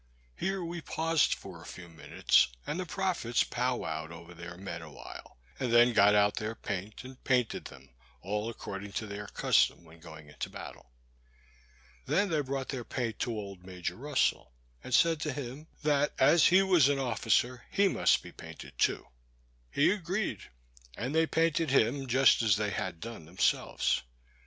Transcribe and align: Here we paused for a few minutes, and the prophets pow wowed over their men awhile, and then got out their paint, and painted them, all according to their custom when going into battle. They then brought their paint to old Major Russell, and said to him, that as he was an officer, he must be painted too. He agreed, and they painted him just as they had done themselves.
Here 0.35 0.63
we 0.65 0.81
paused 0.81 1.35
for 1.35 1.61
a 1.61 1.65
few 1.67 1.87
minutes, 1.87 2.47
and 2.65 2.79
the 2.79 2.87
prophets 2.87 3.43
pow 3.43 3.77
wowed 3.77 4.09
over 4.11 4.33
their 4.33 4.57
men 4.57 4.81
awhile, 4.81 5.37
and 5.59 5.71
then 5.71 5.93
got 5.93 6.15
out 6.15 6.37
their 6.37 6.55
paint, 6.55 7.03
and 7.03 7.23
painted 7.23 7.65
them, 7.65 7.87
all 8.23 8.49
according 8.49 8.93
to 8.93 9.05
their 9.05 9.27
custom 9.27 9.83
when 9.83 9.99
going 9.99 10.27
into 10.27 10.49
battle. 10.49 10.91
They 12.07 12.25
then 12.25 12.41
brought 12.45 12.69
their 12.69 12.83
paint 12.83 13.19
to 13.19 13.31
old 13.31 13.63
Major 13.63 13.95
Russell, 13.95 14.51
and 14.83 14.91
said 14.91 15.19
to 15.21 15.33
him, 15.33 15.67
that 15.83 16.13
as 16.17 16.47
he 16.47 16.63
was 16.63 16.89
an 16.89 16.97
officer, 16.97 17.63
he 17.69 17.87
must 17.87 18.23
be 18.23 18.31
painted 18.31 18.79
too. 18.79 19.05
He 19.69 19.91
agreed, 19.91 20.39
and 20.97 21.13
they 21.13 21.27
painted 21.27 21.69
him 21.69 22.07
just 22.07 22.41
as 22.41 22.55
they 22.57 22.71
had 22.71 23.01
done 23.01 23.25
themselves. 23.25 24.01